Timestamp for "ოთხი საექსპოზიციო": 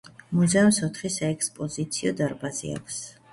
0.87-2.15